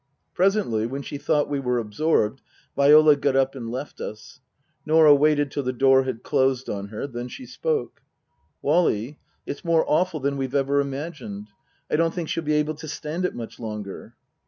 [0.33, 2.41] Presently, when she thought we were absorbed,
[2.75, 4.39] Viola got up and left us.
[4.83, 7.05] Norah waited till the door had closed on her.
[7.05, 8.01] Then she spoke."
[8.63, 11.49] Wally it's more awful than we've ever imagined.
[11.87, 14.15] I don't think she'll be able to stand it much longer."